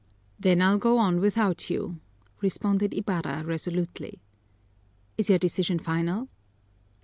"Then 0.39 0.63
I'll 0.63 0.79
go 0.79 0.97
on 0.97 1.19
without 1.19 1.69
you!" 1.69 1.99
responded 2.41 2.91
Ibarra 2.95 3.43
resolutely. 3.45 4.17
"Is 5.15 5.29
your 5.29 5.37
decision 5.37 5.77
final?" 5.77 6.27